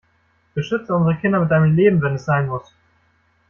[0.55, 2.73] Beschütze unsere Kinder mit deinem Leben wenn es sein muss.